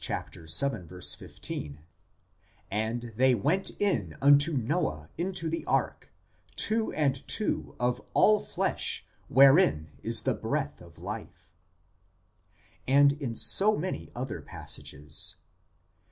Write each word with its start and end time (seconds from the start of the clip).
15:" 0.03 1.79
And 2.71 3.01
they 3.15 3.35
went 3.35 3.69
in 3.79 4.17
unto 4.19 4.53
Noah 4.53 5.11
into 5.15 5.47
the 5.47 5.63
ark, 5.65 6.11
two 6.55 6.91
and 6.93 7.27
two 7.27 7.75
of 7.79 8.01
all 8.15 8.39
flesh 8.39 9.05
wherein 9.27 9.89
is 10.01 10.23
the 10.23 10.33
breath 10.33 10.81
of 10.81 10.97
life"; 10.97 11.53
and 12.87 13.37
so 13.37 13.75
in 13.75 13.81
many 13.81 14.11
other 14.15 14.41
passages. 14.41 15.35